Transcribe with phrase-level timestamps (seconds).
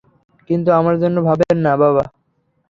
[0.49, 2.03] কিন্তু আমার জন্য ভাববেন না, বাবা।